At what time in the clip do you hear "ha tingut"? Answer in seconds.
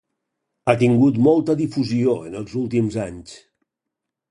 0.67-1.19